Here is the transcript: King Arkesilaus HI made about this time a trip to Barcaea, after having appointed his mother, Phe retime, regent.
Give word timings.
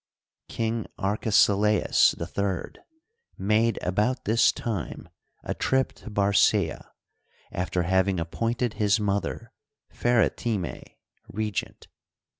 King 0.49 0.87
Arkesilaus 0.97 2.15
HI 2.17 2.79
made 3.37 3.77
about 3.83 4.25
this 4.25 4.51
time 4.51 5.07
a 5.43 5.53
trip 5.53 5.93
to 5.93 6.09
Barcaea, 6.09 6.89
after 7.51 7.83
having 7.83 8.19
appointed 8.19 8.73
his 8.81 8.99
mother, 8.99 9.53
Phe 9.91 10.05
retime, 10.25 10.95
regent. 11.31 11.87